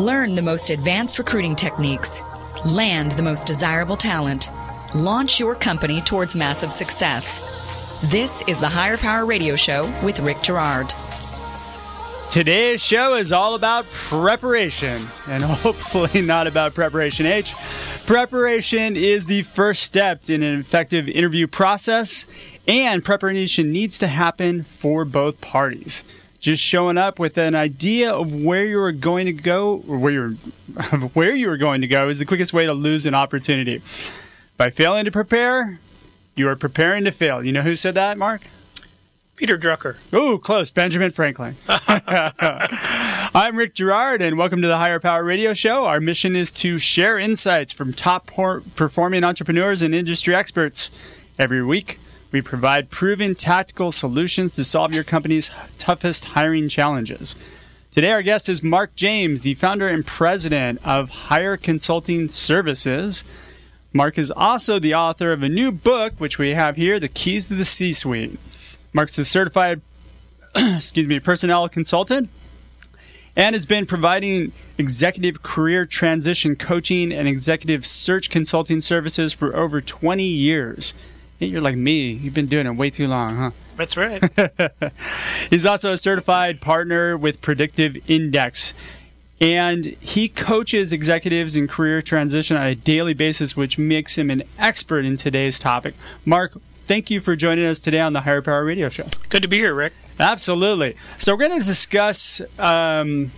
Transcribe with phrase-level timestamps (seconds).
[0.00, 2.22] Learn the most advanced recruiting techniques.
[2.64, 4.48] Land the most desirable talent.
[4.94, 7.38] Launch your company towards massive success.
[8.10, 10.94] This is the Hire Power Radio Show with Rick Girard.
[12.30, 17.52] Today's show is all about preparation, and hopefully not about preparation H.
[18.06, 22.26] Preparation is the first step in an effective interview process,
[22.66, 26.04] and preparation needs to happen for both parties.
[26.40, 30.12] Just showing up with an idea of where you are going to go, or where
[30.12, 30.30] you're,
[31.12, 33.82] where you are going to go, is the quickest way to lose an opportunity.
[34.56, 35.80] By failing to prepare,
[36.34, 37.44] you are preparing to fail.
[37.44, 38.42] You know who said that, Mark?
[39.36, 39.96] Peter Drucker.
[40.12, 40.70] Oh, close.
[40.70, 41.56] Benjamin Franklin.
[41.68, 45.84] I'm Rick Girard, and welcome to the Hire Power Radio Show.
[45.84, 48.30] Our mission is to share insights from top
[48.76, 50.90] performing entrepreneurs and industry experts.
[51.38, 51.98] Every week,
[52.32, 57.36] we provide proven tactical solutions to solve your company's toughest hiring challenges.
[57.90, 63.24] Today, our guest is Mark James, the founder and president of Hire Consulting Services.
[63.92, 67.48] Mark is also the author of a new book, which we have here, The Keys
[67.48, 68.38] to the C Suite.
[68.92, 69.80] Mark's a certified,
[70.54, 72.28] excuse me, personnel consultant
[73.36, 79.80] and has been providing executive career transition coaching and executive search consulting services for over
[79.80, 80.94] 20 years.
[81.40, 82.12] You're like me.
[82.12, 83.50] You've been doing it way too long, huh?
[83.76, 84.22] That's right.
[85.50, 88.74] He's also a certified partner with Predictive Index.
[89.40, 94.42] And he coaches executives in career transition on a daily basis, which makes him an
[94.58, 95.94] expert in today's topic.
[96.26, 99.06] Mark, thank you for joining us today on the Hire Power Radio Show.
[99.30, 99.94] Good to be here, Rick.
[100.18, 100.94] Absolutely.
[101.16, 103.32] So, we're going to discuss um,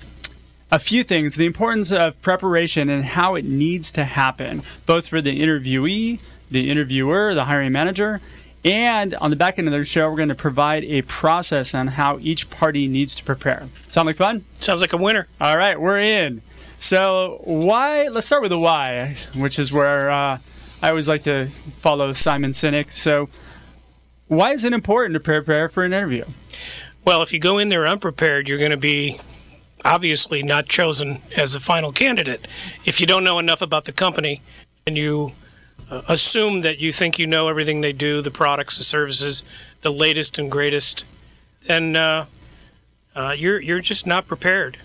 [0.73, 5.21] a few things the importance of preparation and how it needs to happen, both for
[5.21, 6.19] the interviewee,
[6.53, 8.21] the interviewer, the hiring manager.
[8.65, 11.89] And on the back end of the show, we're going to provide a process on
[11.89, 13.69] how each party needs to prepare.
[13.89, 14.45] Sound like fun?
[14.61, 15.27] Sounds like a winner.
[15.41, 16.43] All right, we're in.
[16.79, 18.09] So, why?
[18.09, 20.39] Let's start with the why, which is where uh,
[20.81, 22.91] I always like to follow Simon Sinek.
[22.91, 23.29] So,
[24.29, 26.25] why is it important to prepare for an interview?
[27.05, 29.19] Well, if you go in there unprepared, you're going to be
[29.85, 32.47] obviously not chosen as the final candidate.
[32.85, 34.41] If you don't know enough about the company
[34.87, 35.33] and you
[36.09, 39.43] assume that you think you know everything they do, the products, the services,
[39.83, 41.05] the latest and greatest,
[41.67, 42.27] then uh,
[43.15, 44.79] uh, you're you're just not prepared.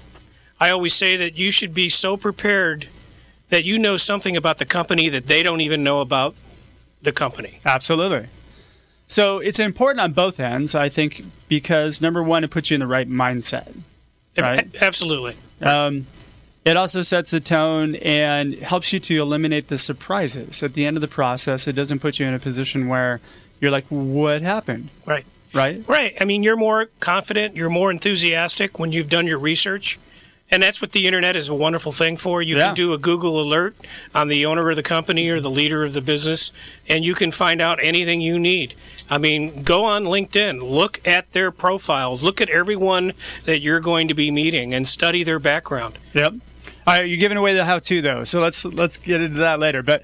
[0.59, 2.90] I always say that you should be so prepared
[3.50, 6.35] that you know something about the company that they don't even know about
[7.01, 7.59] the company.
[7.66, 8.28] Absolutely.
[9.07, 12.81] So it's important on both ends, I think, because number one, it puts you in
[12.81, 13.73] the right mindset.
[14.38, 14.69] Right.
[14.81, 15.35] Absolutely.
[15.62, 16.07] Um,
[16.67, 20.97] it also sets the tone and helps you to eliminate the surprises at the end
[20.97, 21.67] of the process.
[21.67, 23.19] It doesn't put you in a position where
[23.59, 25.25] you're like, "What happened?" Right.
[25.53, 25.83] Right?
[25.88, 26.13] Right.
[26.19, 29.97] I mean, you're more confident, you're more enthusiastic when you've done your research.
[30.50, 32.41] And that's what the internet is a wonderful thing for.
[32.41, 32.67] You Yeah.
[32.67, 33.75] can do a Google alert
[34.16, 36.51] on the owner of the company or the leader of the business,
[36.88, 38.73] and you can find out anything you need.
[39.09, 43.11] I mean, go on LinkedIn, look at their profiles, look at everyone
[43.44, 45.97] that you're going to be meeting, and study their background.
[46.13, 46.35] Yep.
[46.87, 49.83] You're giving away the how-to though, so let's let's get into that later.
[49.83, 50.03] But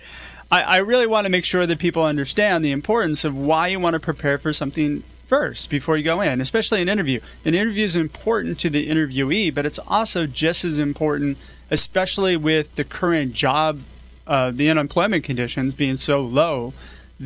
[0.51, 3.79] I, I really want to make sure that people understand the importance of why you
[3.79, 7.19] want to prepare for something first before you go in, especially an interview.
[7.45, 11.37] An interview is important to the interviewee, but it's also just as important,
[11.71, 13.79] especially with the current job,
[14.27, 16.73] uh, the unemployment conditions being so low.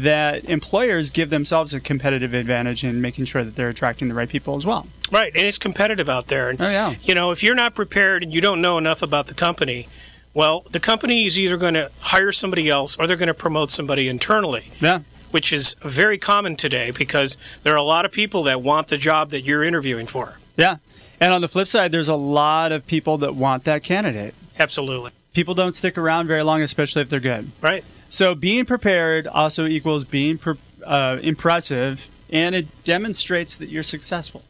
[0.03, 4.29] That employers give themselves a competitive advantage in making sure that they're attracting the right
[4.29, 4.87] people as well.
[5.11, 6.49] Right, and it's competitive out there.
[6.49, 6.95] And, Oh, yeah.
[7.03, 9.87] You know, if you're not prepared and you don't know enough about the company,
[10.33, 13.69] well, the company is either going to hire somebody else or they're going to promote
[13.71, 14.71] somebody internally.
[14.79, 14.99] Yeah.
[15.31, 18.97] which is very common today because there are a lot of people that want the
[18.97, 20.37] job that you're interviewing for.
[20.57, 20.77] Yeah.
[21.19, 24.35] And on the flip side, there's a lot of people that want that candidate.
[24.59, 25.11] Absolutely.
[25.33, 27.51] People don't stick around very long, especially if they're good.
[27.61, 27.83] Right.
[28.09, 34.43] So being prepared also equals being pre- uh, impressive, and it demonstrates that you're successful.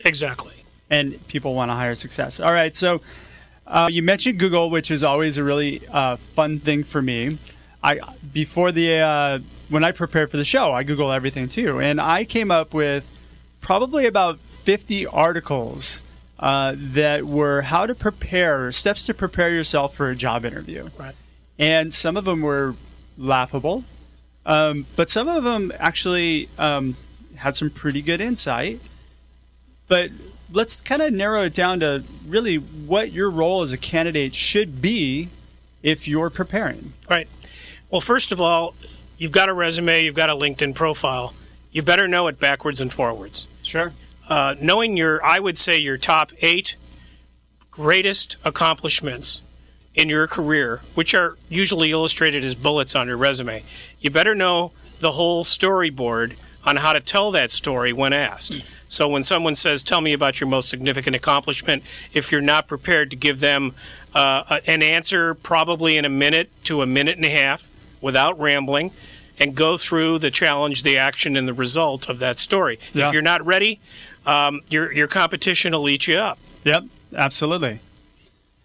[0.00, 0.64] Exactly.
[0.90, 2.38] And people want to hire success.
[2.40, 2.74] All right.
[2.74, 3.00] So
[3.66, 7.38] uh, you mentioned Google, which is always a really uh, fun thing for me.
[7.82, 8.00] I
[8.32, 9.38] before the uh,
[9.68, 13.08] when I prepared for the show, I Google everything too, and I came up with
[13.60, 16.02] probably about 50 articles
[16.38, 20.88] uh, that were how to prepare, steps to prepare yourself for a job interview.
[20.98, 21.14] Right.
[21.58, 22.76] And some of them were
[23.16, 23.84] laughable,
[24.44, 26.96] um, but some of them actually um,
[27.36, 28.80] had some pretty good insight.
[29.88, 30.10] But
[30.52, 34.80] let's kind of narrow it down to really what your role as a candidate should
[34.80, 35.28] be
[35.82, 36.92] if you're preparing.
[37.08, 37.28] Right.
[37.90, 38.74] Well, first of all,
[39.18, 41.34] you've got a resume, you've got a LinkedIn profile.
[41.70, 43.46] You better know it backwards and forwards.
[43.62, 43.92] Sure.
[44.28, 46.76] Uh, knowing your, I would say, your top eight
[47.70, 49.42] greatest accomplishments
[49.96, 53.64] in your career, which are usually illustrated as bullets on your resume,
[53.98, 54.70] you better know
[55.00, 58.62] the whole storyboard on how to tell that story when asked.
[58.88, 61.82] So when someone says, "Tell me about your most significant accomplishment,"
[62.12, 63.74] if you're not prepared to give them
[64.14, 67.66] uh, an answer, probably in a minute to a minute and a half,
[68.00, 68.92] without rambling,
[69.38, 72.78] and go through the challenge, the action, and the result of that story.
[72.92, 73.08] Yeah.
[73.08, 73.80] If you're not ready,
[74.24, 76.38] um, your your competition will eat you up.
[76.64, 76.84] Yep,
[77.14, 77.80] absolutely.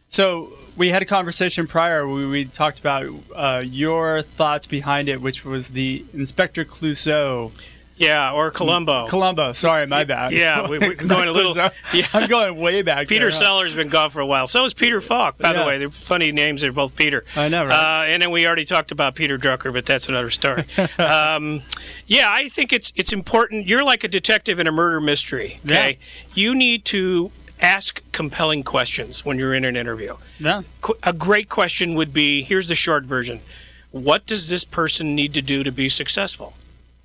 [0.09, 2.07] So we had a conversation prior.
[2.07, 7.51] We, we talked about uh, your thoughts behind it, which was the Inspector Clouseau.
[7.97, 9.07] Yeah, or Columbo.
[9.09, 9.53] Columbo.
[9.53, 10.31] Sorry, my bad.
[10.33, 11.55] Yeah, we- we're going a little-
[11.93, 12.07] yeah.
[12.13, 13.07] I'm going way back.
[13.07, 13.45] Peter there, huh?
[13.45, 14.47] Sellers been gone for a while.
[14.47, 15.59] So is Peter Falk, by Yeah.
[15.61, 15.77] the way.
[15.77, 16.61] They're funny names.
[16.63, 17.23] They're both Peter.
[17.35, 18.01] I know, right?
[18.01, 20.65] Uh, and then we already talked about Peter Drucker, but that's another story.
[20.97, 21.61] um,
[22.07, 23.67] yeah, I think it's it's important.
[23.67, 25.59] You're like a detective in a murder mystery.
[25.63, 25.99] Okay,
[26.33, 27.29] you need to
[27.61, 30.17] ask compelling questions when you're in an interview.
[30.39, 30.63] Yeah.
[31.03, 33.41] A great question would be: Here's the short version.
[33.91, 36.55] What does this person need to do to be successful?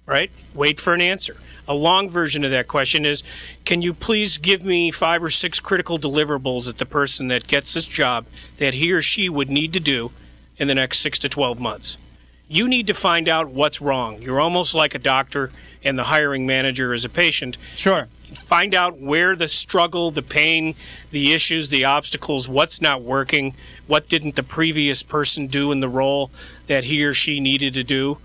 [0.06, 0.30] right?
[0.54, 1.36] Wait for an answer.
[1.68, 3.22] A long version of that question is
[3.64, 7.74] Can you please give me five or six critical deliverables that the person that gets
[7.74, 8.26] this job
[8.58, 10.12] that he or she would need to do
[10.56, 11.98] in the next six to 12 months?
[12.48, 14.22] You need to find out what's wrong.
[14.22, 15.50] You're almost like a doctor,
[15.82, 17.58] and the hiring manager is a patient.
[17.74, 18.08] Sure.
[18.34, 20.74] Find out where the struggle, the pain,
[21.10, 23.54] the issues, the obstacles, what's not working,
[23.86, 26.30] what didn't the previous person do in the role
[26.66, 28.18] that he or she needed to do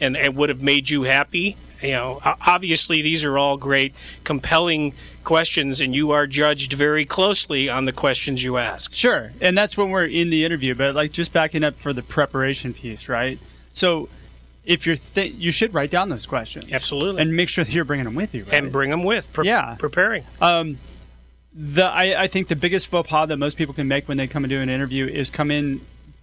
[0.00, 1.56] and, and would have made you happy.
[1.82, 3.94] You know, obviously these are all great,
[4.24, 4.94] compelling
[5.24, 8.92] questions, and you are judged very closely on the questions you ask.
[8.94, 10.74] Sure, and that's when we're in the interview.
[10.74, 13.38] But like just backing up for the preparation piece, right?
[13.76, 14.08] So
[14.64, 17.20] if you're th- you should write down those questions Absolutely.
[17.22, 18.44] and make sure that you're bringing them with you.
[18.44, 18.54] Right?
[18.54, 19.76] And bring them with, pre- Yeah.
[19.78, 20.24] preparing.
[20.40, 20.78] Um,
[21.52, 24.26] the I, I think the biggest faux pas that most people can make when they
[24.26, 25.80] come and do an interview is come in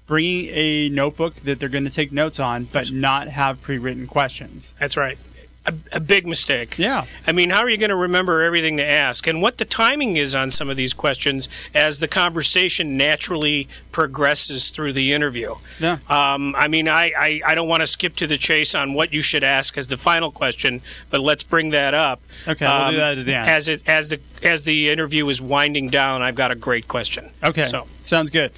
[0.08, 4.76] bringing a notebook that they're going to take notes on, but not have pre-written questions.
[4.80, 5.18] That's right.
[5.66, 6.78] A, a big mistake.
[6.78, 7.06] Yeah.
[7.26, 9.28] I mean, how are you going to remember everything to ask?
[9.28, 14.72] And what the timing is on some of these questions as the conversation naturally progresses
[14.72, 15.56] through the interview.
[15.80, 16.00] Yeah.
[16.10, 19.14] Um, I mean, I, I, I don't want to skip to the chase on what
[19.14, 22.22] you should ask as the final question, but let's bring that up.
[22.46, 23.50] Um, Okay, we'll do that at the end.
[23.50, 27.32] As, it, as, the, as the interview is winding down, I've got a great question.
[27.42, 27.64] Okay.
[27.64, 28.52] So, sounds good.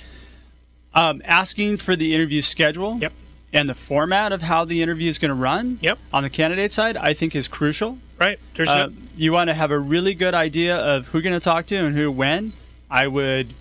[0.95, 2.97] Um, asking for the interview schedule.
[2.99, 3.13] Yep.
[3.53, 5.79] And the format of how the interview is going to run.
[5.81, 5.97] Yep.
[6.11, 7.99] On the candidate side, I think is crucial.
[8.19, 8.39] right?
[8.55, 11.39] There's Uh, no, you want to have a really good idea of who you're going
[11.39, 12.53] to talk to and who when.
[12.89, 13.53] I would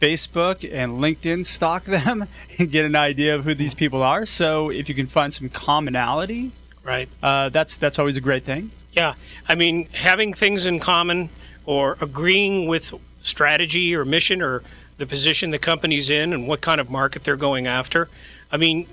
[0.00, 2.26] Facebook and LinkedIn stalk them
[2.58, 4.26] and get an idea of who these people are.
[4.26, 6.52] So if you can find some commonality,
[6.82, 7.08] right.
[7.22, 8.70] uh, that's that's always a great thing.
[8.92, 9.14] Yeah,
[9.48, 11.30] I mean, having things in common
[11.66, 14.62] or agreeing with strategy or mission or
[14.98, 18.08] the position the company's in and what kind of market they're going after.
[18.52, 18.86] I mean,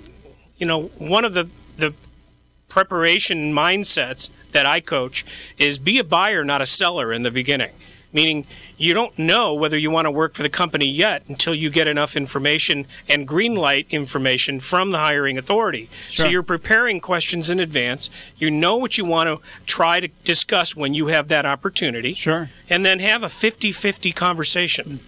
[0.62, 1.92] you know, one of the the
[2.68, 5.26] preparation mindsets that I coach
[5.58, 7.72] is be a buyer, not a seller in the beginning.
[8.12, 11.68] Meaning, you don't know whether you want to work for the company yet until you
[11.68, 15.90] get enough information and green light information from the hiring authority.
[16.08, 16.30] So Sure.
[16.30, 18.08] you're preparing questions in advance.
[18.38, 22.14] You know what you want to try to discuss when you have that opportunity.
[22.14, 22.50] Sure.
[22.70, 25.00] And then have a 50 50 conversation.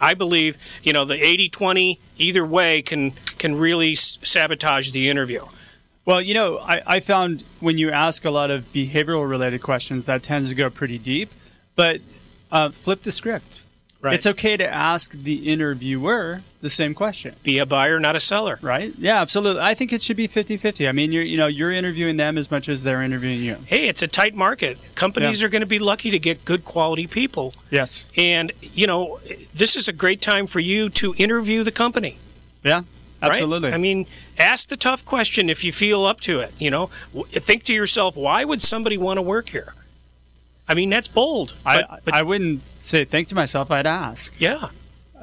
[0.00, 5.08] I believe, you know, the 80 20 either way can, can really s- sabotage the
[5.08, 5.44] interview.
[6.04, 10.06] Well, you know, I, I found when you ask a lot of behavioral related questions,
[10.06, 11.30] that tends to go pretty deep.
[11.76, 12.00] But
[12.50, 13.62] uh, flip the script.
[14.00, 14.14] Right.
[14.14, 17.34] It's okay to ask the interviewer the same question.
[17.42, 18.60] Be a buyer, not a seller.
[18.62, 18.94] Right?
[18.96, 19.60] Yeah, absolutely.
[19.60, 20.88] I think it should be 50-50.
[20.88, 23.56] I mean, you're you know, you're interviewing them as much as they're interviewing you.
[23.66, 24.78] Hey, it's a tight market.
[24.94, 25.46] Companies Yeah.
[25.46, 27.54] are going to be lucky to get good quality people.
[27.70, 28.08] Yes.
[28.16, 29.18] And, you know,
[29.52, 32.18] this is a great time for you to interview the company.
[32.64, 32.74] Yeah.
[32.76, 32.84] right?
[33.30, 33.72] Absolutely.
[33.72, 34.06] I mean,
[34.38, 36.54] ask the tough question if you feel up to it.
[36.60, 36.90] You know,
[37.32, 39.74] think to yourself, why would somebody want to work here?
[40.68, 41.54] I mean, that's bold.
[41.64, 44.34] I, But, but I wouldn't say think to myself, I'd ask.
[44.38, 44.68] yeah.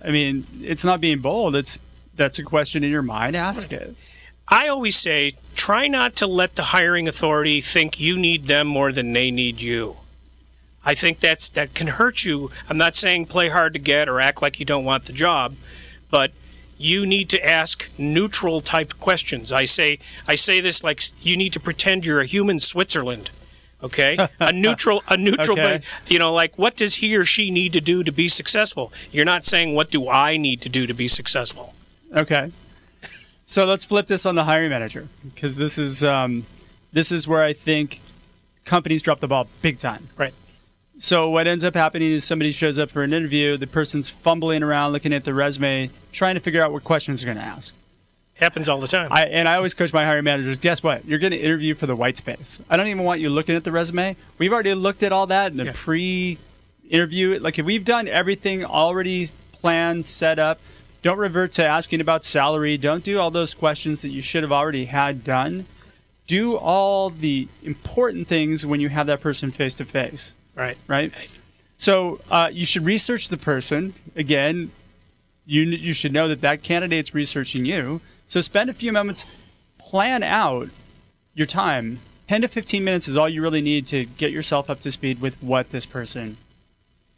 [0.03, 1.55] I mean, it's not being bold.
[1.55, 1.79] It's
[2.15, 3.95] that's a question in your mind, ask it.
[4.47, 8.91] I always say, try not to let the hiring authority think you need them more
[8.91, 9.97] than they need you.
[10.85, 12.51] I think that's that can hurt you.
[12.69, 15.55] I'm not saying play hard to get or act like you don't want the job,
[16.11, 16.31] but
[16.77, 19.51] you need to ask neutral type questions.
[19.51, 19.97] I say
[20.27, 23.31] I say this like you need to pretend you're a human Switzerland.
[23.83, 25.81] Okay, a neutral, a neutral, Okay.
[26.05, 28.91] but you know, like what does he or she need to do to be successful?
[29.11, 31.73] You're not saying what do I need to do to be successful.
[32.13, 32.51] Okay.
[33.45, 36.45] So let's flip this on the hiring manager because this is um,
[36.93, 38.01] this is where I think
[38.63, 40.09] companies drop the ball big time.
[40.17, 40.33] Right.
[40.97, 44.63] So what ends up happening is somebody shows up for an interview, the person's fumbling
[44.63, 47.75] around looking at the resume, trying to figure out what questions they're going to ask.
[48.35, 49.07] Happens all the time.
[49.11, 50.57] I, and I always coach my hiring managers.
[50.57, 51.05] Guess what?
[51.05, 52.59] You're going to interview for the white space.
[52.69, 54.17] I don't even want you looking at the resume.
[54.37, 55.71] We've already looked at all that in the Yeah.
[55.73, 57.39] pre-interview.
[57.39, 60.59] Like if we've done everything already planned, set up,
[61.01, 62.77] don't revert to asking about salary.
[62.77, 65.65] Don't do all those questions that you should have already had done.
[66.27, 70.77] Do all the important things when you have that person face to face right.
[70.87, 71.13] right?
[71.77, 73.93] So uh, you should research the person.
[74.15, 74.71] Again,
[75.45, 78.01] you you should know that that candidate's researching you.
[78.27, 79.25] So spend a few moments,
[79.77, 80.69] plan out
[81.33, 81.99] your time.
[82.27, 85.21] Ten to fifteen minutes is all you really need to get yourself up to speed
[85.21, 86.37] with what this person,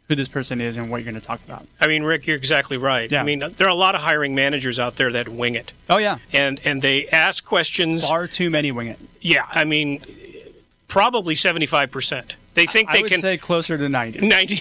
[0.08, 1.66] who this person is, and what you're going to talk about.
[1.80, 3.10] I mean, Rick, you're exactly right.
[3.10, 3.20] Yeah.
[3.20, 5.96] I mean, there are a lot of hiring managers out there that wing it, Oh
[5.96, 8.06] yeah, and and they ask questions.
[8.06, 8.98] far too many wing it.
[9.22, 10.04] Yeah, I mean,
[10.88, 12.36] probably seventy five percent.
[12.52, 14.18] They think I they would can say closer to ninety.
[14.26, 14.60] ninety.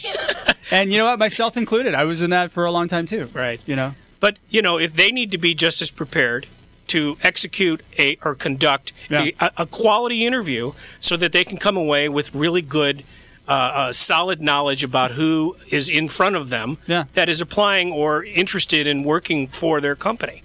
[0.71, 1.19] And you know what?
[1.19, 1.93] Myself included.
[1.93, 3.29] I was in that for a long time too.
[3.33, 3.59] Right.
[3.65, 3.95] You know.
[4.19, 6.47] But you know, if they need to be just as prepared
[6.87, 9.29] to execute a or conduct Yeah.
[9.39, 13.03] a, a quality interview, so that they can come away with really good,
[13.47, 17.05] uh, uh, solid knowledge about who is in front of them Yeah.
[17.13, 20.43] that is applying or interested in working for their company.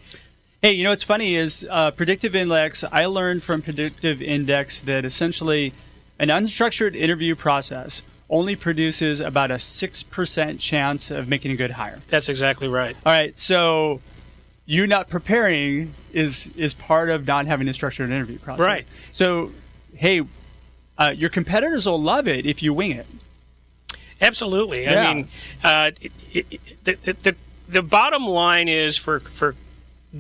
[0.63, 2.85] Hey, you know what's funny is uh, predictive index.
[2.91, 5.73] I learned from predictive index that essentially
[6.19, 11.73] an unstructured interview process only produces about a six percent chance of making a good
[11.73, 12.01] hire.
[12.09, 12.97] That's exactly right.
[13.07, 14.01] All right, so
[14.67, 18.67] you not preparing is is part of not having a structured interview process.
[18.67, 18.85] Right.
[19.11, 19.53] So,
[19.95, 20.23] hey,
[20.99, 23.07] uh, your competitors will love it if you wing it.
[24.21, 24.85] Absolutely.
[24.85, 25.03] Yeah.
[25.03, 25.29] I mean,
[25.65, 27.37] uh, it, it, the, the, the,
[27.69, 29.57] the bottom line is for, for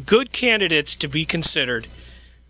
[0.05, 1.87] good candidates to be considered,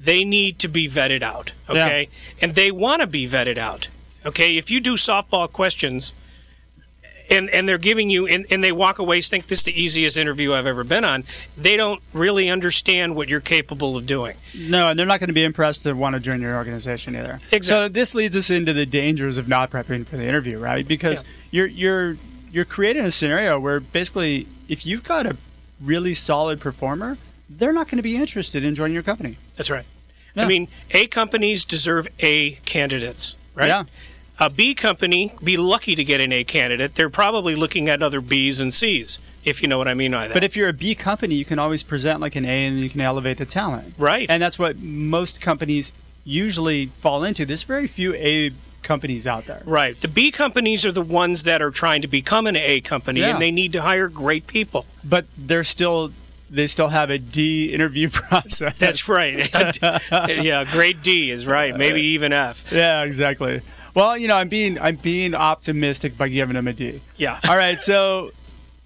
[0.00, 1.52] they need to be vetted out.
[1.68, 2.08] Okay.
[2.40, 3.88] And they want to be vetted out.
[4.24, 4.56] Okay.
[4.56, 6.14] If you do softball questions
[7.30, 10.18] and, and they're giving you, and, and they walk away think this is the easiest
[10.18, 11.24] interview I've ever been on,
[11.56, 14.36] they don't really understand what you're capable of doing.
[14.54, 17.40] No, and they're not going to be impressed to want to join your organization either.
[17.50, 17.62] Exactly.
[17.62, 20.86] So this leads us into the dangers of not prepping for the interview, right?
[20.86, 22.16] Because you're you're
[22.50, 25.36] you're creating a scenario where basically, if you've got a
[25.80, 27.16] really solid performer,
[27.48, 29.38] they're not going to be interested in joining your company.
[29.56, 29.86] That's right.
[30.34, 30.44] Yeah.
[30.44, 33.68] I mean, A companies deserve A candidates, right?
[33.68, 33.84] Yeah.
[34.40, 36.94] A B company be lucky to get an A candidate.
[36.94, 40.28] They're probably looking at other B's and C's, if you know what I mean by
[40.28, 40.34] that.
[40.34, 42.90] But if you're a B company, you can always present like an A, and you
[42.90, 43.94] can elevate the talent.
[43.98, 44.28] Right.
[44.30, 45.92] And that's what most companies
[46.24, 47.44] usually fall into.
[47.44, 49.62] There's very few A companies out there.
[49.64, 53.20] right, the B companies are the ones that are trying to become an A company,
[53.20, 53.28] Yeah.
[53.30, 54.86] and they need to hire great people.
[55.04, 56.12] But they're still
[56.50, 58.76] they still have a D interview process.
[58.78, 59.48] That's right.
[60.42, 61.76] yeah, grade D is right.
[61.76, 62.70] Maybe even F.
[62.72, 63.62] Yeah, exactly.
[63.94, 67.02] Well, you know, I'm being I'm being optimistic by giving them a D.
[67.16, 67.40] Yeah.
[67.48, 68.32] All right, so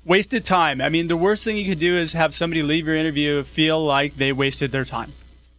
[0.04, 0.80] wasted time.
[0.80, 3.84] I mean, the worst thing you could do is have somebody leave your interview feel
[3.84, 5.12] like they wasted their time.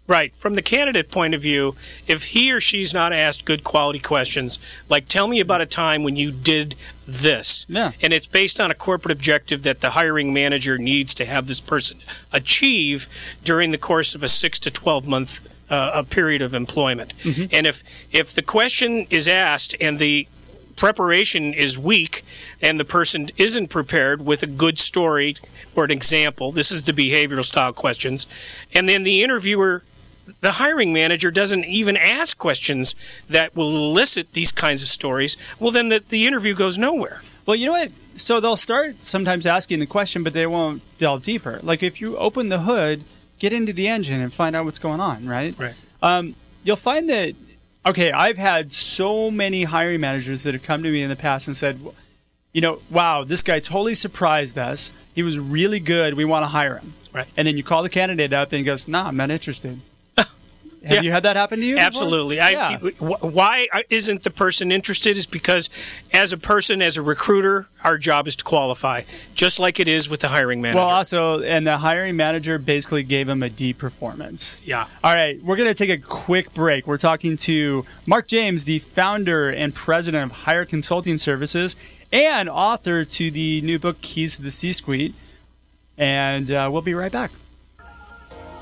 [0.08, 0.34] Right.
[0.38, 1.76] From the candidate point of view,
[2.08, 6.02] if he or she's not asked good quality questions, like tell me about a time
[6.02, 6.76] when you did
[7.06, 7.66] this.
[7.68, 7.92] Yeah.
[8.02, 11.60] And it's based on a corporate objective that the hiring manager needs to have this
[11.60, 12.00] person
[12.32, 13.10] achieve
[13.44, 17.14] during the course of a six to 12 month uh, a period of employment.
[17.52, 20.28] And if, if the question is asked and the
[20.76, 22.24] preparation is weak
[22.62, 25.36] and the person isn't prepared with a good story
[25.76, 28.28] or an example, this is the behavioral style questions,
[28.74, 29.84] and then the interviewer
[30.42, 32.96] the hiring manager doesn't even ask questions
[33.30, 37.22] that will elicit these kinds of stories, well, then the, the interview goes nowhere.
[37.46, 37.92] Well, you know what?
[38.16, 41.60] So they'll start sometimes asking the question, but they won't delve deeper.
[41.64, 43.06] Like if you open the hood,
[43.40, 45.58] get into the engine and find out what's going on, right?
[45.58, 45.76] Right.
[46.02, 47.34] Um, you'll find that.
[47.86, 51.48] Okay, I've had so many hiring managers that have come to me in the past
[51.48, 51.80] and said,
[52.52, 54.92] you know, wow, this guy totally surprised us.
[55.16, 56.16] He was really good.
[56.16, 56.96] We want to hire him.
[57.14, 57.28] Right.
[57.38, 59.80] And then you call the candidate up and he goes, nah, I'm not interested.
[60.84, 61.02] Have Yeah.
[61.02, 61.78] you had that happen to you?
[61.78, 62.40] Absolutely.
[62.40, 62.78] I, yeah.
[63.00, 65.18] why isn't the person interested?
[65.18, 65.70] Is because
[66.14, 69.02] as a person, as a recruiter, our job is to qualify,
[69.34, 70.80] just like it is with the hiring manager.
[70.82, 74.60] Well, also, and the hiring manager basically gave him a D performance.
[74.64, 74.88] yeah.
[75.04, 76.86] All right, we're going to take a quick break.
[76.88, 81.76] We're talking to Mark James, the founder and president of Hire Consulting Services
[82.12, 85.14] and author to the new book, Keys to the C Suite.
[85.98, 87.32] And uh, we'll be right back.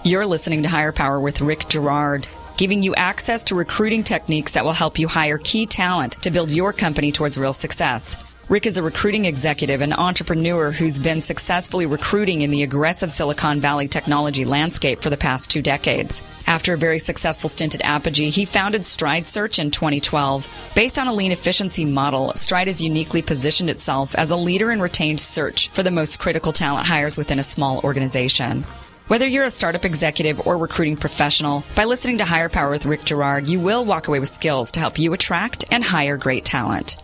[0.06, 4.64] You're listening to Hire Power with Rick Girard, giving you access to recruiting techniques that
[4.64, 8.16] will help you hire key talent to build your company towards real success.
[8.48, 13.60] Rick is a recruiting executive and entrepreneur who's been successfully recruiting in the aggressive Silicon
[13.60, 16.22] Valley technology landscape for the past two decades.
[16.46, 20.72] After a very successful stint at Apogee, he founded Stride Search in 2012.
[20.76, 24.82] Based on a lean efficiency model, Stride has uniquely positioned itself as a leader in
[24.82, 28.66] retained search for the most critical talent hires within a small organization.
[29.08, 33.04] Whether you're a startup executive or recruiting professional, by listening to Hire Power with Rick
[33.04, 36.98] Girard, you will walk away with skills to help you attract and hire great talent.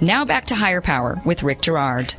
[0.00, 2.14] Now back to Hire Power with Rick Girard.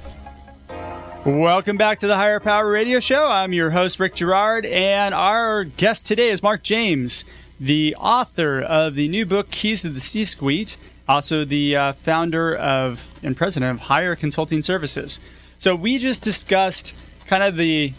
[1.24, 3.30] Welcome back to the Hire Power Radio Show.
[3.30, 7.24] I'm your host, Rick Girard, and our guest today is Mark James,
[7.62, 10.76] the author of the new book, Keys to the C Suite,
[11.08, 15.22] also the uh, founder of and president of Hire Consulting Services.
[15.58, 16.94] So, we just discussed
[17.26, 17.94] kind of the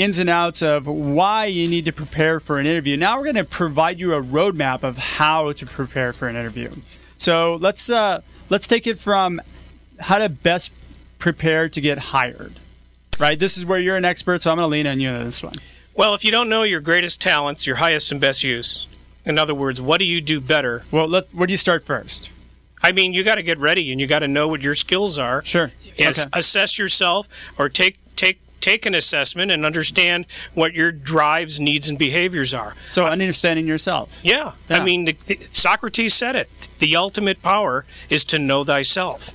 [0.00, 2.96] ins and outs of why you need to prepare for an interview.
[2.96, 6.74] Now, we're going to provide you a roadmap of how to prepare for an interview.
[7.18, 7.90] So, let's.
[7.90, 9.40] Uh, let's take it from
[10.00, 10.72] how to best
[11.18, 12.60] prepare to get hired.
[13.18, 13.38] Right?
[13.38, 15.42] This is where you're an expert, so I'm going to lean on you on this
[15.42, 15.56] one.
[15.94, 18.86] Well, if you don't know your greatest talents, your highest and best use,
[19.24, 20.84] in other words, what do you do better?
[20.90, 21.32] Well, let's.
[21.32, 22.32] Where do you start first?
[22.82, 25.18] I mean, you got to get ready and you got to know what your skills
[25.18, 25.44] are.
[25.44, 25.70] Sure.
[25.92, 26.10] Okay.
[26.32, 27.28] Assess yourself
[27.58, 27.98] or take
[28.60, 32.74] take an assessment and understand what your drives, needs, and behaviors are.
[32.88, 34.18] So understanding yourself.
[34.22, 34.76] Yeah, Yeah.
[34.78, 36.50] I mean, the, the, Socrates said it.
[36.78, 39.32] The ultimate power is to know thyself.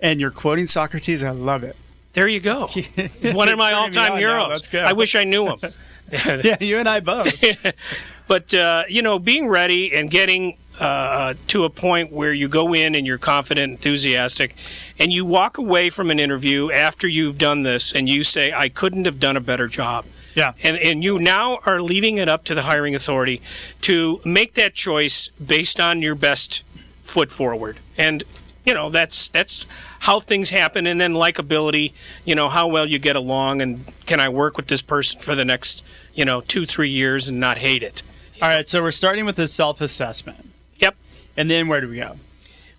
[0.00, 1.24] And you're quoting Socrates.
[1.24, 1.76] I love it.
[2.12, 2.68] There you go.
[2.68, 2.88] He's
[3.34, 4.48] one of my all-time heroes.
[4.48, 4.80] Let's go.
[4.80, 5.58] I wish I knew him.
[6.10, 7.34] Yeah, you and I both.
[8.28, 12.74] But uh, you know, being ready and getting uh, to a point where you go
[12.74, 14.54] in and you're confident, enthusiastic,
[14.98, 18.68] and you walk away from an interview after you've done this, and you say, "I
[18.68, 20.04] couldn't have done a better job."
[20.34, 20.52] Yeah.
[20.62, 23.42] And and you now are leaving it up to the hiring authority
[23.82, 26.62] to make that choice based on your best
[27.02, 27.78] foot forward.
[27.96, 28.22] And
[28.64, 29.66] you know, that's that's
[30.00, 31.92] how things happen and then likability,
[32.24, 35.34] you know, how well you get along and can I work with this person for
[35.34, 35.82] the next,
[36.14, 38.02] you know, 2 3 years and not hate it.
[38.40, 38.66] All right.
[38.68, 40.94] So we're starting with the self-assessment, Yep.
[41.36, 42.16] and then where do we go?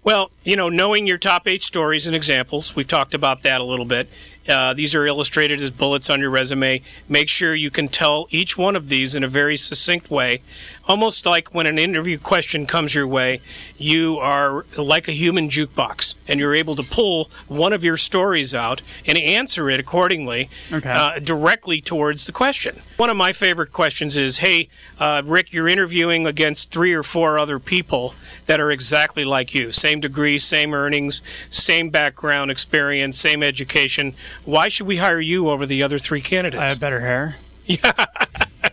[0.01, 3.65] Well, you know, knowing your top eight stories and examples, we've talked about that a
[3.65, 4.07] little bit.
[4.47, 6.81] Uh, these are illustrated as bullets on your resume.
[7.09, 10.41] Make sure you can tell each one of these in a very succinct way,
[10.89, 13.39] almost like when an interview question comes your way,
[13.77, 18.55] you are like a human jukebox, and you're able to pull one of your stories
[18.55, 20.89] out and answer it accordingly, Okay.
[20.89, 22.81] uh, directly towards the question.
[22.97, 24.67] One of my favorite questions is, "Hey,
[24.99, 28.15] uh, Rick, you're interviewing against three or four other people
[28.47, 31.21] that are exactly like you, same degree, same earnings,
[31.51, 34.15] same background, experience, same education.
[34.43, 37.35] Why should we hire you over the other three candidates?" I have better hair.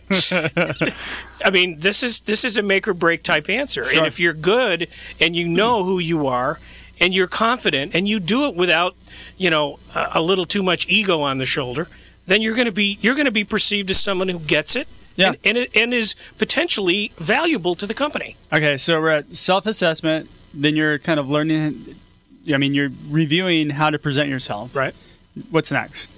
[0.31, 3.85] I mean, this is this is a make or break type answer.
[3.85, 3.97] Sure.
[3.97, 4.87] And if you're good
[5.19, 6.59] and you know who you are
[6.99, 8.95] and you're confident and you do it without,
[9.37, 11.87] you know, a, a little too much ego on the shoulder,
[12.25, 14.87] then you're going to be you're going to be perceived as someone who gets it
[15.15, 15.33] Yeah.
[15.43, 18.35] and, and and is potentially valuable to the company.
[18.51, 20.29] Okay, so we're at self-assessment.
[20.53, 21.95] Then you're kind of learning.
[22.53, 24.73] I mean, you're reviewing how to present yourself.
[24.75, 24.95] Right.
[25.51, 26.09] What's next?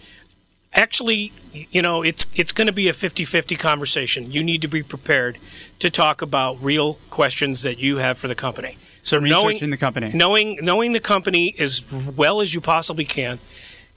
[0.72, 4.84] actually you know it's it's going to be a 50-50 conversation you need to be
[4.84, 5.38] prepared
[5.80, 9.78] to talk about real questions that you have for the company so researching knowing the
[9.78, 10.12] company.
[10.14, 13.40] knowing knowing the company as well as you possibly can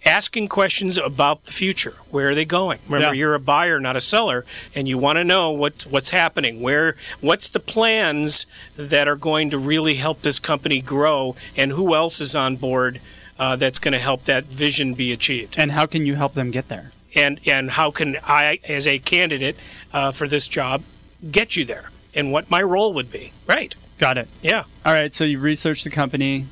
[0.04, 3.18] asking questions about the future where are they going remember Yeah.
[3.20, 6.96] you're a buyer not a seller and you want to know what what's happening where
[7.20, 12.20] what's the plans that are going to really help this company grow and who else
[12.20, 13.00] is on board
[13.38, 16.50] uh, that's going to help that vision be achieved And how can you help them
[16.50, 16.90] get there?
[17.14, 19.56] And and how can I, as a candidate
[19.92, 20.82] uh, for this job,
[21.30, 23.32] get you there, and what my role would be.
[23.46, 23.74] Right?
[23.98, 24.28] Got it.
[24.42, 24.64] Yeah.
[24.84, 26.46] All right, so you've researched the company,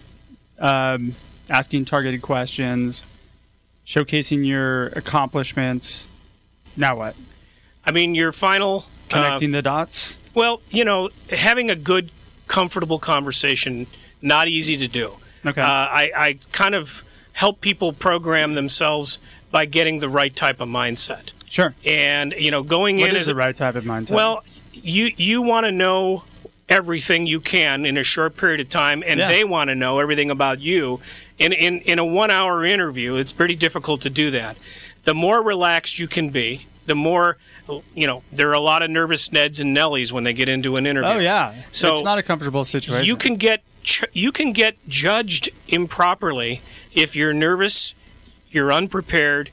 [0.58, 1.16] um,
[1.48, 3.04] asking targeted questions,
[3.86, 6.08] showcasing your accomplishments.
[6.76, 7.16] Now what?
[7.84, 8.84] I mean, your final.
[9.10, 10.16] uh, Connecting the dots.
[10.34, 12.12] well, you know, having a good,
[12.46, 13.86] comfortable conversation,
[14.22, 15.16] not easy to do.
[15.44, 15.60] Okay.
[15.60, 19.18] Uh, I, I kind of help people program themselves
[19.50, 21.74] by getting the right type of mindset, Sure.
[21.84, 24.12] and you know, going What in is as the right type of mindset?
[24.12, 26.24] Well, you you want to know
[26.68, 29.28] everything you can in a short period of time, and Yeah.
[29.28, 31.00] they want to know everything about you.
[31.38, 34.56] In in in a one hour interview, it's pretty difficult to do that.
[35.04, 37.38] The more relaxed you can be, the more
[37.94, 38.22] you know.
[38.30, 41.10] There are a lot of nervous Neds and Nellies when they get into an interview.
[41.10, 43.04] oh yeah, So it's not a comfortable situation.
[43.06, 43.62] you can get
[44.12, 46.60] you can get judged improperly
[46.92, 47.94] if you're nervous,
[48.50, 49.50] you're unprepared,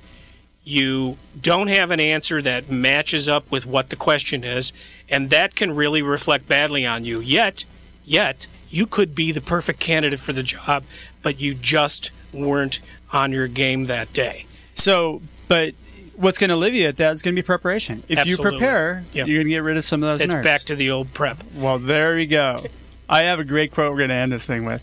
[0.64, 4.74] you don't have an answer that matches up with what the question is,
[5.10, 7.20] and that can really reflect badly on you.
[7.22, 7.64] Yet,
[8.04, 10.84] yet you could be the perfect candidate for the job,
[11.22, 12.82] but you just weren't
[13.14, 14.46] on your game that day.
[14.76, 15.74] So, but
[16.18, 18.04] what's going to alleviate that is going to be preparation.
[18.10, 18.46] If Absolutely.
[18.46, 19.28] you prepare, Yep.
[19.28, 20.44] you're going to get rid of some of those It's nerves.
[20.44, 21.42] back to the old prep.
[21.56, 22.66] Well, there we go.
[23.08, 24.82] I have a great quote we're going to end this thing with.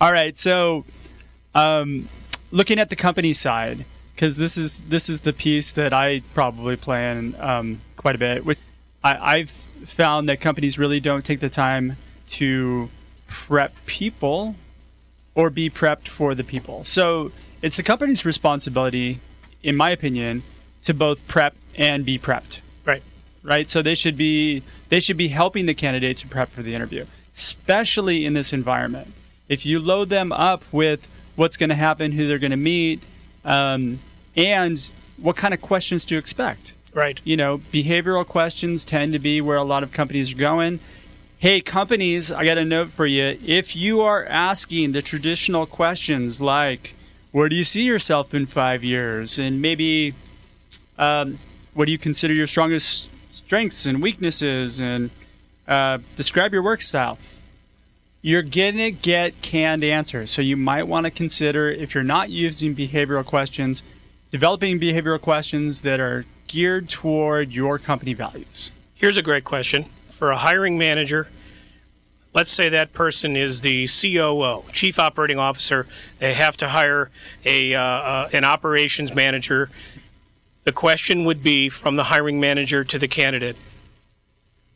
[0.00, 0.86] All right, so
[1.54, 2.08] um,
[2.50, 3.84] looking at the company side,
[4.14, 8.18] because this is this is the piece that I probably play in um, quite a
[8.18, 8.44] bit.
[8.44, 8.58] Which
[9.02, 11.96] I, I've found that companies really don't take the time
[12.28, 12.90] to
[13.26, 14.56] prep people
[15.34, 16.82] or be prepped for the people.
[16.84, 17.30] So
[17.62, 19.20] it's the company's responsibility,
[19.62, 20.42] in my opinion,
[20.82, 23.02] to both prep and be prepped Right.
[23.42, 23.68] right?
[23.68, 27.06] So they should be they should be helping the candidate to prep for the interview,
[27.34, 29.14] especially in this environment.
[29.48, 31.06] If you load them up with
[31.38, 33.00] what's going to happen, who they're going to meet,
[33.44, 34.00] um,
[34.36, 36.74] and what kind of questions to expect.
[36.92, 37.20] Right.
[37.22, 40.80] You know, behavioral questions tend to be where a lot of companies are going.
[41.38, 43.38] Hey, companies, I got a note for you.
[43.44, 46.96] If you are asking the traditional questions like,
[47.30, 49.38] where do you see yourself in five years?
[49.38, 50.14] And maybe,
[50.98, 51.38] um,
[51.74, 54.80] what do you consider your strongest strengths and weaknesses?
[54.80, 55.10] And
[55.68, 57.18] uh, describe your work style.
[58.20, 60.30] You're going to get canned answers.
[60.30, 63.82] So you might want to consider, if you're not using behavioral questions,
[64.30, 68.72] developing behavioral questions that are geared toward your company values.
[68.94, 71.28] Here's a great question for a hiring manager.
[72.34, 75.86] Let's say that person is the COO, Chief Operating Officer.
[76.18, 77.10] They have to hire
[77.44, 79.70] a uh, uh, an operations manager.
[80.64, 83.56] The question would be from the hiring manager to the candidate.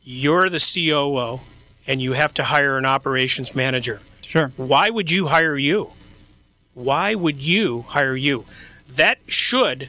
[0.00, 1.40] You're the COO,
[1.87, 4.01] and you have to hire an operations manager.
[4.23, 4.53] Sure.
[4.57, 5.92] Why would you hire you?
[6.75, 8.47] Why would you hire you?
[8.88, 9.88] That should,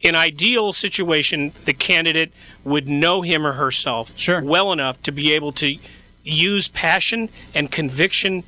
[0.00, 2.32] in ideal situation, the candidate
[2.64, 4.42] would know him or herself Sure.
[4.42, 5.76] well enough to be able to
[6.22, 8.44] use passion and conviction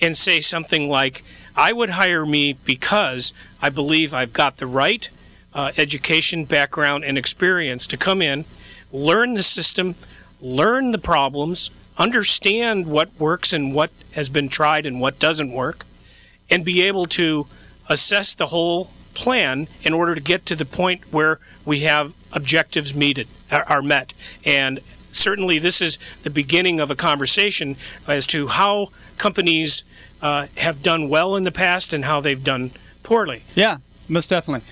[0.00, 1.22] and say something like,
[1.54, 5.08] I would hire me because I believe I've got the right
[5.54, 8.44] uh, education, background, and experience to come in,
[8.90, 9.94] learn the system,
[10.40, 15.84] learn the problems, understand what works and what has been tried and what doesn't work,
[16.50, 17.46] and be able to
[17.88, 22.94] assess the whole plan in order to get to the point where we have objectives
[22.94, 24.14] meted, are, met.
[24.44, 27.76] And certainly, this is the beginning of a conversation
[28.06, 29.84] as to how companies
[30.22, 33.44] uh, have done well in the past and how they've done poorly.
[33.54, 33.78] Yeah,
[34.08, 34.66] most definitely.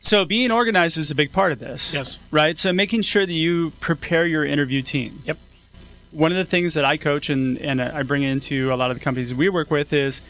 [0.00, 1.94] So being organized is a big part of this.
[1.94, 2.18] Yes.
[2.30, 2.58] Right?
[2.58, 5.22] So making sure that you prepare your interview team.
[5.24, 5.38] Yep.
[6.14, 8.96] One of the things that I coach and, and I bring into a lot of
[8.96, 10.22] the companies we work with is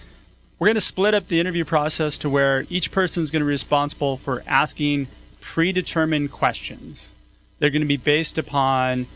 [0.58, 3.44] we're going to split up the interview process to where each person is going to
[3.44, 5.08] be responsible for asking
[5.42, 7.12] predetermined questions.
[7.58, 9.08] They're going to be based upon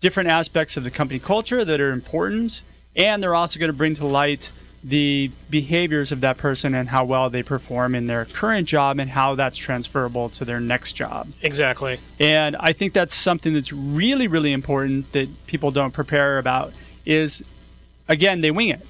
[0.00, 2.64] different aspects of the company culture that are important,
[2.96, 4.50] and they're also going to bring to light
[4.84, 9.10] the behaviors of that person and how well they perform in their current job and
[9.10, 11.26] how that's transferable to their next job.
[11.40, 11.98] Exactly.
[12.20, 16.74] And I think that's something that's really, really important that people don't prepare about
[17.06, 17.42] is,
[18.08, 18.86] again, they wing it.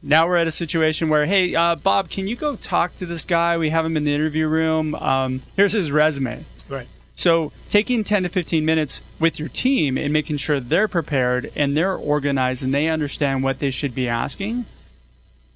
[0.00, 3.24] Now we're at a situation where, hey, uh, Bob, can you go talk to this
[3.24, 3.58] guy?
[3.58, 4.94] We have him in the interview room.
[4.94, 6.44] Um, here's his resume.
[6.68, 6.86] Right.
[7.16, 11.76] So taking 10 to 15 minutes with your team and making sure they're prepared and
[11.76, 14.66] they're organized and they understand what they should be asking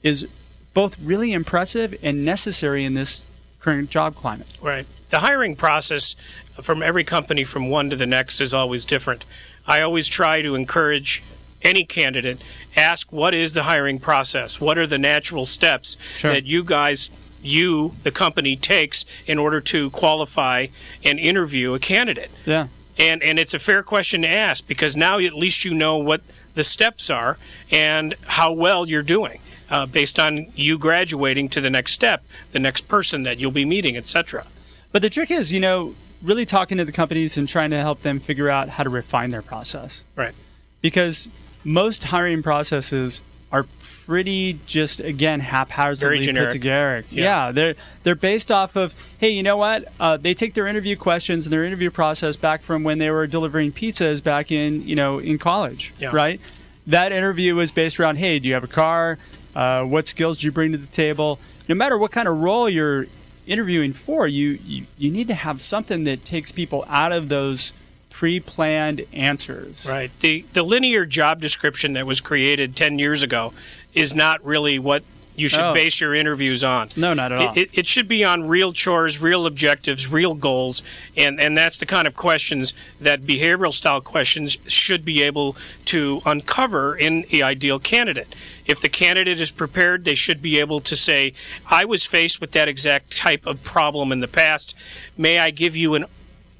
[0.03, 0.27] is
[0.75, 3.27] both really impressive and necessary in this
[3.61, 4.47] current job climate.
[4.61, 4.87] Right.
[5.11, 6.17] The hiring process
[6.63, 9.25] from every company from one to the next is always different.
[9.67, 11.23] I always try to encourage
[11.61, 12.41] any candidate
[12.77, 14.61] ask what is the hiring process?
[14.61, 16.33] What are the natural steps Sure.
[16.33, 17.11] that you guys
[17.45, 20.67] you the company takes in order to qualify
[21.05, 22.31] and interview a candidate?
[22.45, 22.69] Yeah.
[22.99, 26.23] And and it's a fair question to ask because now at least you know what
[26.55, 27.39] the steps are
[27.71, 29.41] and how well you're doing
[29.73, 33.65] uh, based on you graduating to the next step, the next person that you'll be
[33.65, 34.47] meeting, etc.
[34.93, 38.03] But the trick is, you know, really talking to the companies and trying to help
[38.03, 40.05] them figure out how to refine their process.
[40.15, 40.35] Right.
[40.83, 41.31] Because
[41.65, 43.67] most hiring processes are
[44.05, 47.05] pretty just again haphazardly put together.
[47.11, 47.47] Yeah.
[47.47, 47.53] Yeah.
[47.53, 49.91] they're they're based off of hey, you know what?
[50.01, 53.27] Uh, they take their interview questions and their interview process back from when they were
[53.27, 56.11] delivering pizzas back in you know in college, Yeah.
[56.13, 56.41] right?
[56.87, 59.19] That interview was based around hey, do you have a car?
[59.55, 61.39] Uh, what skills do you bring to the table?
[61.69, 63.07] No matter what kind of role you're
[63.47, 67.73] interviewing for, you, you you need to have something that takes people out of those
[68.11, 69.87] pre-planned answers.
[69.89, 70.11] Right.
[70.21, 73.53] The the linear job description that was created 10 years ago
[73.95, 75.03] is not really what
[75.35, 75.75] you should Oh.
[75.75, 76.89] base your interviews on.
[76.97, 77.53] No, not at all.
[77.53, 80.83] It, it, it should be on real chores, real objectives, real goals,
[81.17, 86.21] and, and that's the kind of questions that behavioral style questions should be able to
[86.27, 88.35] uncover in the ideal candidate.
[88.67, 91.33] If the candidate is prepared, they should be able to say,
[91.71, 94.75] I was faced with that exact type of problem in the past.
[95.17, 96.05] May I give you an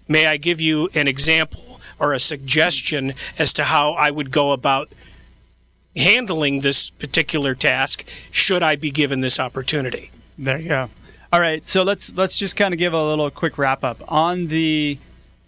[0.09, 4.53] may I give you an example or a suggestion as to how I would go
[4.53, 4.91] about
[5.97, 10.11] handling this particular task should I be given this opportunity.
[10.39, 10.89] There you go.
[11.33, 14.49] All right, so let's let's just kind of give a little quick wrap up on
[14.49, 14.99] the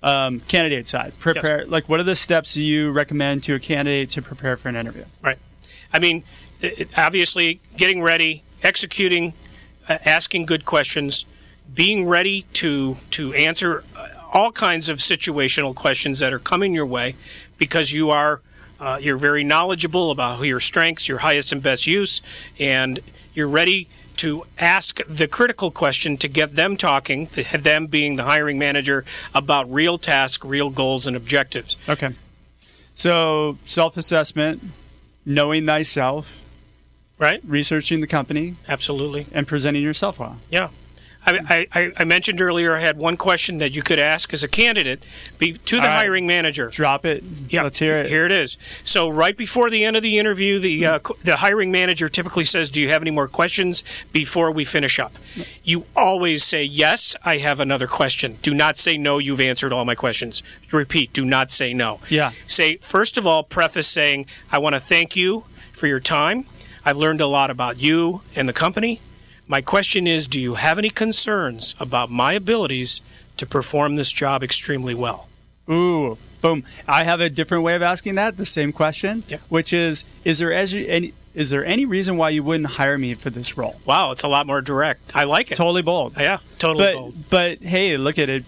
[0.03, 1.13] um, candidate side.
[1.19, 4.77] Prepare like what are the steps you recommend to a candidate to prepare for an
[4.77, 5.05] interview?
[5.23, 5.39] Right.
[5.93, 6.25] I mean,
[6.61, 9.35] it- it- obviously, getting ready, executing,
[9.89, 11.27] uh, asking good questions,
[11.75, 16.87] being ready to to answer uh, all kinds of situational questions that are coming your
[16.87, 17.15] way,
[17.59, 18.41] because you are
[18.81, 22.23] uh, you're very knowledgeable about your strengths, your highest and best use,
[22.59, 23.01] and
[23.35, 28.59] you're ready to ask the critical question to get them talking, them being the hiring
[28.59, 31.77] manager, about real tasks, real goals, and objectives.
[31.89, 32.15] Okay.
[32.95, 34.63] So self assessment,
[35.27, 36.41] knowing thyself,
[37.19, 37.41] Right?
[37.45, 39.27] researching the company, Absolutely.
[39.33, 40.39] and presenting yourself well.
[40.51, 40.69] Yeah.
[41.27, 44.49] I, I, I mentioned earlier I had one question that you could ask as a
[44.49, 45.03] candidate
[45.39, 45.97] be, to the right.
[45.97, 46.69] hiring manager.
[46.69, 47.25] Drop it.
[47.49, 48.09] Yeah, Let's hear it.
[48.09, 48.57] Here it is.
[48.83, 52.69] So right before the end of the interview, the uh, the hiring manager typically says,
[52.69, 55.15] "Do you have any more questions before we finish up?"
[55.63, 59.19] You always say, "Yes, I have another question." Do not say no.
[59.19, 60.43] You've answered all my questions.
[60.73, 61.13] Repeat.
[61.13, 62.01] Do not say no.
[62.09, 62.33] Yeah.
[62.47, 66.47] Say first of all, preface saying, "I want to thank you for your time.
[66.85, 69.01] I've learned a lot about you and the company.
[69.47, 73.01] My question is, do you have any concerns about my abilities
[73.37, 75.29] to perform this job extremely well?"
[75.71, 76.65] Ooh, boom.
[76.87, 79.39] I have a different way of asking that, the same question, Yeah.
[79.49, 83.15] which is is there as any is there any reason why you wouldn't hire me
[83.15, 83.81] for this role?
[83.85, 85.17] Wow, it's a lot more direct.
[85.17, 85.57] I like it.
[85.57, 86.15] Totally bold.
[86.19, 87.15] Yeah, totally But bold.
[87.31, 88.45] but hey, look at it.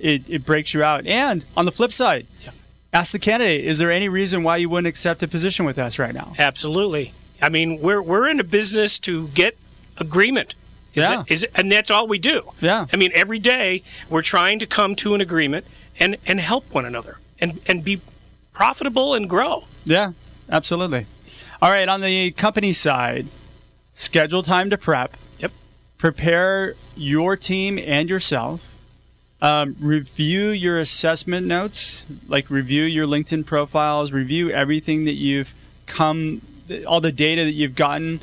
[0.00, 1.06] It it breaks you out.
[1.06, 2.50] And on the flip side, Yeah.
[2.92, 5.98] ask the candidate, is there any reason why you wouldn't accept a position with us
[5.98, 6.32] right now?
[6.38, 7.12] Absolutely.
[7.42, 9.56] I mean, we're we're in a business to get
[9.98, 10.54] agreement.
[10.94, 11.20] Is Yeah.
[11.20, 12.52] it, is it, and that's all we do.
[12.60, 12.86] Yeah.
[12.92, 15.66] I mean, every day we're trying to come to an agreement
[16.00, 18.00] and and help one another and and be
[18.54, 19.66] profitable and grow.
[19.84, 20.12] Yeah,
[20.50, 21.06] absolutely.
[21.60, 23.26] All right, on the company side,
[23.94, 25.16] schedule time to prep.
[25.38, 25.52] Yep.
[25.98, 28.72] prepare your team and yourself.
[29.42, 35.54] Um, review your assessment notes, like review your LinkedIn profiles, review everything that you've
[35.84, 36.40] come,
[36.86, 38.20] all the data that you've gotten.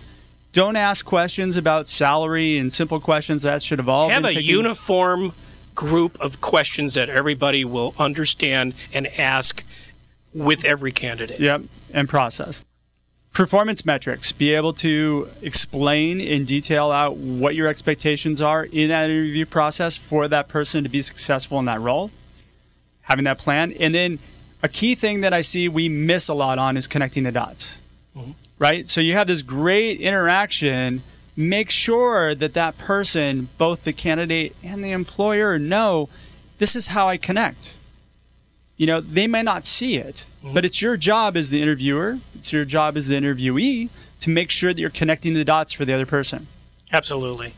[0.53, 4.11] Don't ask questions about salary and simple questions that should evolve.
[4.11, 5.33] Have a uniform
[5.73, 9.63] group of questions that everybody will understand and ask
[10.31, 11.39] with every candidate.
[11.39, 12.63] Yep, and process.
[13.33, 14.31] Performance metrics.
[14.31, 19.97] Be able to explain in detail out what your expectations are in that interview process
[19.97, 22.11] for that person to be successful in that role.
[23.01, 23.73] Having that plan.
[23.79, 24.19] And then
[24.61, 27.81] a key thing that I see we miss a lot on is connecting the dots.
[28.15, 28.33] Mm-hmm.
[28.59, 28.87] Right?
[28.87, 31.03] So you have this great interaction.
[31.35, 36.09] Make sure that that person, both the candidate and the employer, know
[36.59, 37.77] this is how I connect
[38.83, 40.53] you know, they may not see it, mm-hmm.
[40.53, 43.89] but it's your job as the interviewer, it's your job as the interviewee
[44.19, 46.47] to make sure that you're connecting the dots for the other person.
[46.91, 47.53] Absolutely.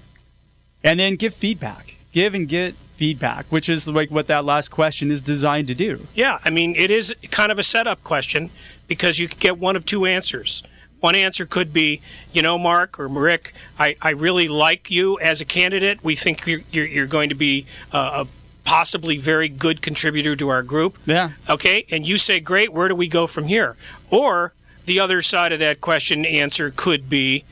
[0.84, 1.98] And then give feedback.
[2.12, 6.08] Give and get feedback, which is like what that last question is designed to do.
[6.14, 8.52] Yeah, I mean, it is kind of a setup question
[8.88, 10.64] because you could get one of two answers.
[11.06, 12.02] One answer could be,
[12.34, 16.04] you know, Mark or Rick, I, I really like you as a candidate.
[16.04, 18.28] We think you're, you're, you're going to be uh, a
[18.64, 20.98] possibly very good contributor to our group.
[21.06, 21.34] Yeah.
[21.48, 23.78] Okay, and you say, great, where do we go from here?
[24.10, 24.54] Or
[24.88, 27.44] the other side of that question answer could be,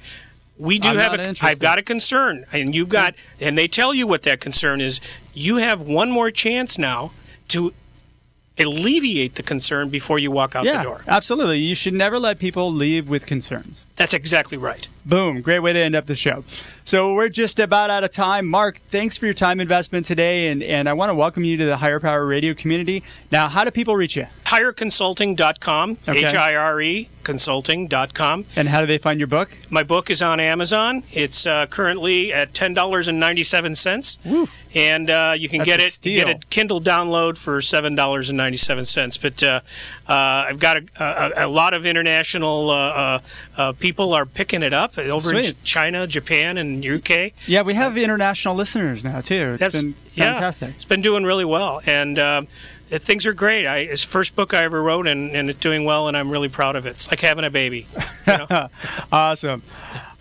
[0.57, 1.45] we do I'm have not a, interested.
[1.45, 4.99] I've got a concern, and you've got, and they tell you what that concern is.
[5.31, 7.11] You have one more chance now
[7.49, 7.71] to
[8.59, 11.03] alleviate the concern before you walk out Yeah, the door.
[11.07, 11.57] absolutely.
[11.59, 13.85] You should never let people leave with concerns.
[13.95, 14.87] That's exactly right.
[15.05, 15.41] Boom.
[15.41, 16.43] Great way to end up the show.
[16.85, 18.45] So we're just about out of time.
[18.47, 20.47] Mark, thanks for your time investment today.
[20.47, 23.03] And, and I want to welcome you to the Hire Power Radio community.
[23.31, 24.27] Now, how do people reach you?
[24.45, 26.25] HireConsulting.com, Okay.
[26.25, 28.45] H I R E consulting.com.
[28.55, 29.57] And how do they find your book?
[29.69, 31.03] My book is on Amazon.
[31.11, 34.17] It's uh, currently at ten dollars and ninety seven cents,
[34.75, 36.25] and uh, you can That's get it steal.
[36.25, 39.17] get a Kindle download for seven dollars and ninety seven cents.
[39.17, 39.61] But uh,
[40.07, 40.83] uh, I've got a,
[41.41, 43.19] a, a lot of international uh, uh,
[43.57, 45.63] uh, people are picking it up over in Sweet.
[45.63, 47.31] China, Japan, and UK.
[47.47, 49.53] Yeah, we have international listeners now, too.
[49.53, 50.75] It's That's- been yeah, fantastic.
[50.75, 52.41] it's been doing really well, and uh,
[52.89, 53.65] things are great.
[53.65, 56.29] I, it's the first book I ever wrote, and, and it's doing well, and I'm
[56.29, 56.91] really proud of it.
[56.91, 57.87] It's like having a baby.
[58.27, 58.67] You know?
[59.11, 59.63] Awesome.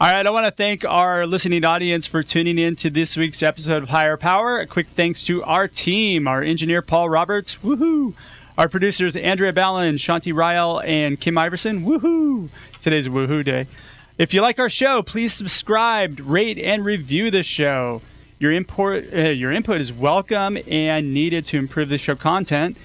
[0.01, 3.43] All right, I want to thank our listening audience for tuning in to this week's
[3.43, 4.59] episode of Hire Power.
[4.61, 8.15] A quick thanks to our team, our engineer Paul Roberts, woohoo!
[8.59, 12.51] Our producers Andrea Ballin, Shanti Ryle, and Kim Iverson, woohoo!
[12.79, 13.67] Today's woohoo day.
[14.19, 18.03] If you like our show, please subscribe, rate, and review the show.
[18.39, 22.77] Your input, uh, your input is welcome and needed to improve the show content.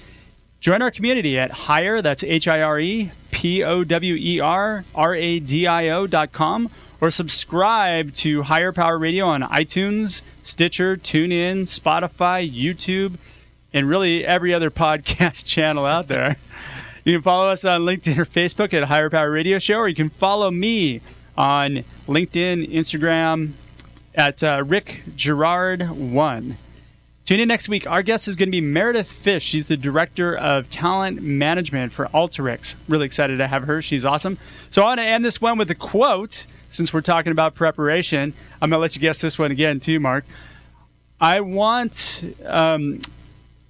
[0.58, 4.86] Join our community at higher, that's H I R E P O W E R
[4.94, 10.22] R A D I O dot com, or subscribe to Hire Power Radio on iTunes,
[10.42, 13.18] Stitcher, TuneIn, Spotify, YouTube,
[13.72, 16.36] and really every other podcast channel out there.
[17.04, 19.94] You can follow us on LinkedIn or Facebook at Hire Power Radio Show, or you
[19.94, 21.00] can follow me
[21.36, 23.52] on LinkedIn, Instagram
[24.14, 26.56] at uh, Rick Girard1.
[27.24, 27.86] Tune in next week.
[27.86, 29.44] Our guest is going to be Meredith Fish.
[29.44, 32.74] She's the Director of Talent Management for Alteryx.
[32.88, 33.82] Really excited to have her.
[33.82, 34.38] She's awesome.
[34.70, 38.32] So I want to end this one with a quote since we're talking about preparation.
[38.62, 40.24] I'm going to let you guess this one again, too, Mark.
[41.20, 43.02] I want, um,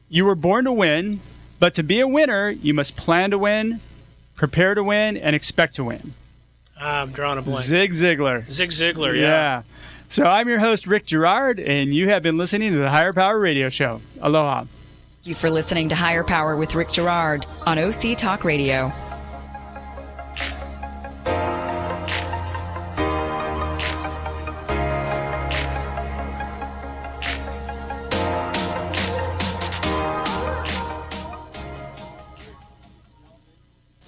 [0.09, 1.21] you were born to win,
[1.59, 3.81] but to be a winner, you must plan to win,
[4.35, 6.15] prepare to win, and expect to win.
[6.81, 7.61] Ah, I'm drawing a blank.
[7.61, 8.49] Zig Ziglar.
[8.51, 9.23] Zig Ziglar, yeah.
[9.29, 9.63] Yeah.
[10.09, 13.39] So I'm your host, Rick Girard, and you have been listening to the Hire Power
[13.39, 14.01] Radio Show.
[14.23, 14.61] Aloha.
[14.61, 18.93] Thank you for listening to Hire Power with Rick Girard on OC Talk Radio.